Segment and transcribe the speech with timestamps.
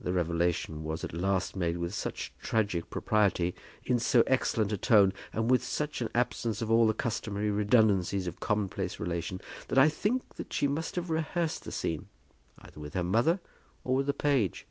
[0.00, 4.76] The revelation was at last made with so much tragic propriety, in so excellent a
[4.76, 9.76] tone, and with such an absence of all the customary redundances of commonplace relation, that
[9.76, 12.06] I think that she must have rehearsed the scene,
[12.60, 13.40] either with her mother
[13.82, 14.64] or with the page.